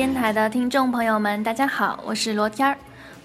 [0.00, 2.78] 电台的听众朋友们，大家好，我是罗天儿，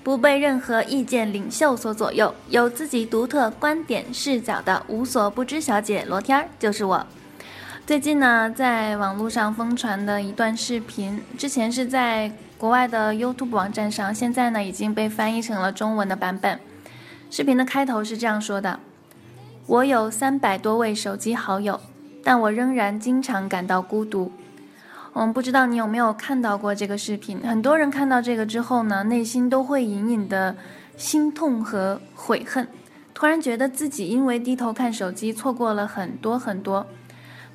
[0.04, 7.08] 不被任何意见领袖所左右，有自己独特观点视角的无所不知小姐罗天儿就是我。
[7.88, 16.60] 最近呢，在网络上疯传的一段视频，之前是在国外的 YouTube 网站上，现在呢已经被翻译成了中文的版本。
[17.32, 18.82] 视频的开头是这样说的
[19.68, 21.80] ：“我有三百多位手机好友，
[22.22, 24.34] 但我仍然经常感到孤独。”
[25.18, 27.40] 嗯，不知道你有没有看到过这个视频？
[27.40, 30.54] 很多人看到这个之后呢，内心都会隐隐的
[30.98, 32.68] 心痛和悔恨，
[33.14, 36.86] 突然觉得自己因为低头看手机，错过了很多很多。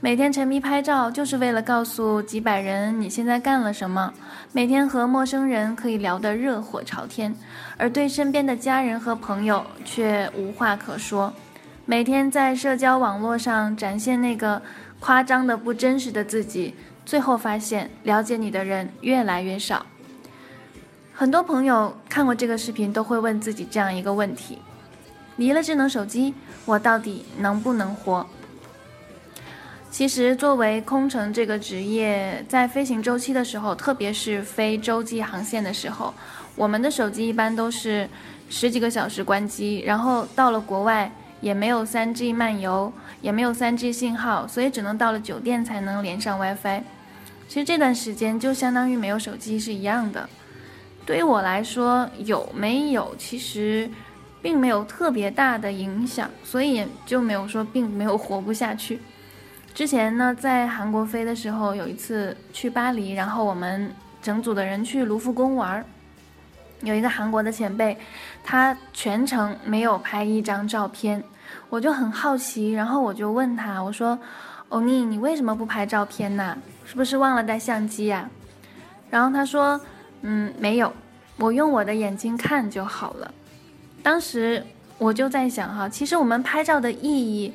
[0.01, 4.11] 每天沉迷拍照，就是为了告诉几百人你现在干了什么；
[4.53, 7.35] 每天和陌生人可以聊得热火朝天，
[7.77, 11.31] 而对身边的家人和朋友却无话可说；
[11.85, 14.63] 每天在社交网络上展现那个
[14.99, 16.75] 夸张的不真实的自己。
[17.11, 19.85] 最后发现，了解你的人越来越少。
[21.13, 24.61] 很多朋友看过这个视频，都会问自己这样一个问题：
[25.35, 26.33] 离了智能手机，
[26.65, 28.25] 我到底能不能活？
[29.91, 36.15] 其实，作为空乘这个职业，在飞行周期的时候，特别是飞洲际航线的时候，
[36.55, 38.09] 我们的手机一般都是
[38.49, 41.11] 十几个小时关机，然后到了国外。
[41.41, 46.83] 也没有 3G 漫游，也没有 3G 信号，所以只能到了酒店才能连上 WiFi。
[47.51, 50.29] 其实这段时间就相当于没有手机是一样的。
[51.05, 53.91] 对于我来说，有没有其实
[54.41, 59.01] 并没有特别大的影响，所以也就没有说并没有活不下去。
[59.75, 65.85] 之前呢，在韩国飞的时候，有一次去巴黎，然后我们整组的人去卢浮宫玩。
[66.83, 67.99] 有一个韩国的前辈，
[68.45, 71.21] 他全程没有拍一张照片，
[71.69, 74.17] 我就很好奇，然后我就问他，我说
[74.71, 76.57] ：“欧尼，你为什么不拍照片呢？
[76.85, 78.29] 是不是忘了带相机呀？”
[79.11, 79.81] 然后他说
[80.23, 80.93] ：“嗯，没有，
[81.37, 83.33] 我用我的眼睛看就好了。”
[84.03, 84.65] 当时
[84.99, 87.53] 我就在想，哈，其实我们拍照的意义，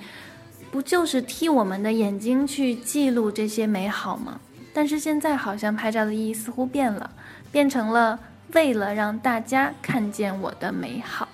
[0.72, 4.40] 不就是替我们的眼睛去记录这些美好吗？
[4.74, 7.10] 但是现在好像拍照的意义似乎变了，
[7.52, 8.20] 变成了。
[8.54, 11.28] 为了让大家看见我的美好，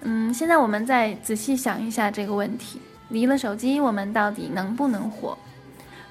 [0.00, 2.80] 嗯，现在我们再仔细想一下这个问题：
[3.12, 5.36] 离了手机，我们到底能不能活？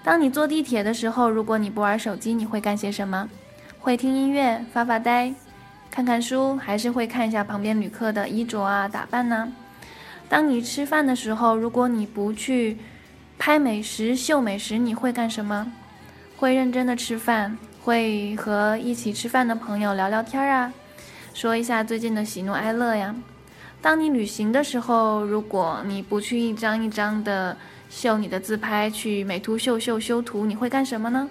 [0.03, 3.27] 当你坐地铁的时候，如果你不玩手机，你会干些什么？
[3.79, 5.33] 会听音乐、发发呆、
[5.89, 9.51] 看看书，还是会看一下旁边旅客的衣着啊、打扮呢？
[10.29, 12.77] 当你吃饭的时候，如果你不去
[13.39, 15.73] 拍美食、秀美食，你会干什么？
[16.37, 17.57] 会认真的吃饭？
[17.83, 20.71] 会和一起吃饭的朋友聊聊天啊，
[21.33, 23.15] 说一下最近的喜怒哀乐呀。
[23.81, 27.57] 当你旅行的时候，如果你不去一张一张的
[27.89, 31.27] 秀你的自拍，去美图秀秀修图，你会干什么呢？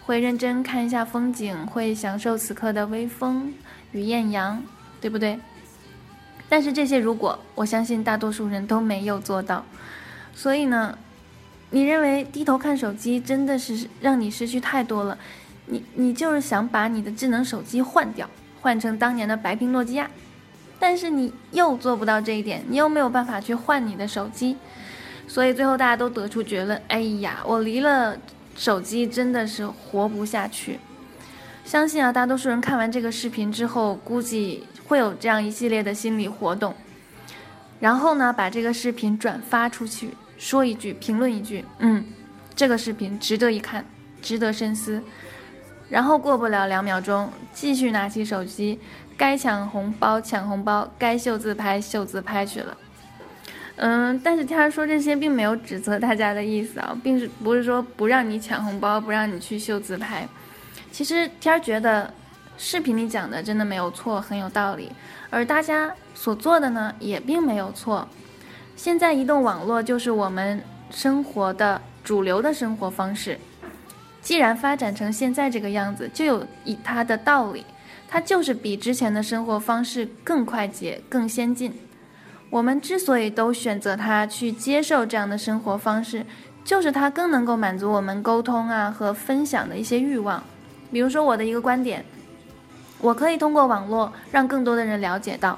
[0.00, 3.52] 会认真看一下风景，会享受此刻的微风
[3.92, 4.62] 与艳阳，
[4.98, 5.38] 对不对？
[6.48, 9.64] 但是这些如果，我相信大多数人都没有做到。
[10.34, 10.98] 所以呢，
[11.68, 15.18] 你认为低头看手机真的是让你失去太多了？
[15.66, 18.28] 你你就是想把你的智能手机换掉，
[18.62, 20.10] 换成当年的白屏诺基亚，
[20.80, 24.56] 但是你又做不到这一点，你又没有办法去换你的手机，
[25.28, 28.16] 所以最后大家都得出结论：哎呀，我离了
[28.56, 30.80] 手机真的是活不下去。
[31.64, 36.74] 相信啊，大多数人看完这个视频之后，估计会有这样一系列的心理活动，
[37.78, 42.04] 然后呢，把这个视频转发出去，说一句，评论一句，嗯，
[42.56, 43.84] 这个视频值得一看，
[44.22, 45.02] 值得深思。
[45.88, 48.78] 然后过不了两秒钟，继续拿起手机，
[49.20, 52.74] 该抢红包抢红包，该秀自拍秀自拍去了。
[53.76, 60.26] 嗯，但是天儿说这些并没有指责大家的意思啊，并是不是说不让你抢红包，不让你去秀自拍。
[60.90, 62.10] 其实天儿觉得
[62.56, 64.90] 视频里讲的真的没有错，很有道理。
[65.28, 68.08] 而大家所做的呢，也并没有错。
[68.74, 73.38] 现在移动网络就是我们生活的主流的生活方式。
[74.22, 77.66] 既然发展成现在这个样子，就有以它的道理，
[78.12, 81.72] 它就是比之前的生活方式更快捷、更先进。
[82.50, 86.26] 我们之所以都选择它去接受这样的生活方式，
[86.64, 90.42] 就是它更能够满足我们沟通啊和分享的一些欲望。
[90.90, 92.04] 比如说我的一个观点，
[92.98, 95.56] 我可以通过网络让更多的人了解到。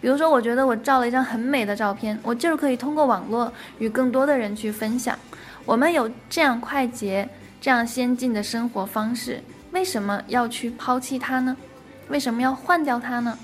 [0.00, 5.16] 比如说，我觉得我照了一张很美的照片，我就是可以通过网络与更多的人去分享。
[5.64, 7.28] 我们有这样快捷。
[7.58, 9.42] 这样先进的生活方式，
[9.72, 11.56] 为什么要去抛弃它呢？
[12.08, 13.38] 为什么要换掉它呢？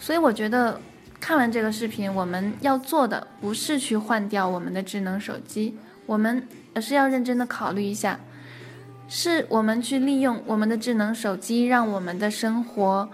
[0.00, 0.80] 所以我觉得，
[1.20, 5.76] 看完这个视频，我们要做的不是去换掉我们的智能手机，
[6.06, 8.18] 我们而是要认真的考虑一下，
[9.08, 13.08] 是我们去利用我们的智能手机，让我们的生活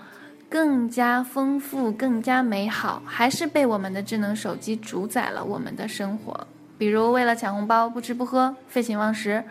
[0.49, 6.47] 更加丰富、更加美好，还是被我们的智能手机主宰了我们的生活？
[6.79, 9.43] 比如，为了抢红包不吃不喝，废寝忘食；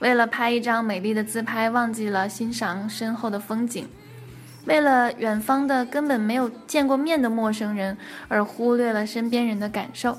[0.00, 3.84] 为了拍一张美丽的自拍，忘记了欣赏身后的风景；
[4.64, 7.96] 为了远方的根本没有见过面的陌生人
[8.28, 10.18] 而忽略了身边人的感受。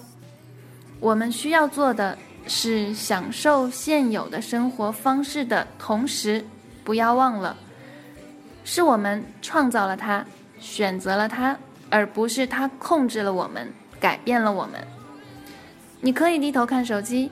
[1.00, 2.18] 我们需要做的。
[2.46, 6.44] 是享受现有的生活方式的同时，
[6.84, 7.56] 不要忘了，
[8.66, 10.26] 是我们创造了它，
[10.60, 11.58] 选择了它，
[11.90, 14.86] 而不是它控制了我们，改变了我们。
[16.02, 17.32] 你可以低头看手机，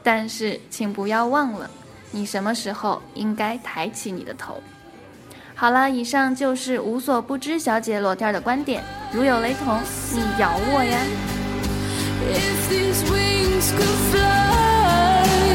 [0.00, 1.68] 但是请不要忘了，
[2.12, 4.62] 你什么时候应该抬起你的头。
[5.60, 9.78] 好了，以上就是无所不知小姐裸天的观点，如有雷同，
[10.10, 10.98] 你咬我呀。
[12.32, 15.49] If these wings could fly